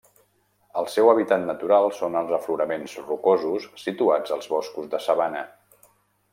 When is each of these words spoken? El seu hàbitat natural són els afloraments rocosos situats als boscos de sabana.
El 0.79 0.87
seu 0.93 1.09
hàbitat 1.11 1.43
natural 1.49 1.85
són 1.99 2.17
els 2.23 2.33
afloraments 2.39 2.97
rocosos 3.11 3.69
situats 3.85 4.37
als 4.39 4.51
boscos 4.57 4.93
de 4.95 5.05
sabana. 5.09 5.49